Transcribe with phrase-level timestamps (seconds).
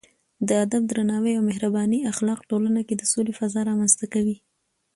[0.47, 4.37] د ادب، درناوي او مهربانۍ اخلاق ټولنه کې د سولې فضا رامنځته کوي.